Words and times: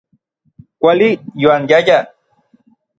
Kuali 0.79 1.09
yoanyayaj. 1.43 1.87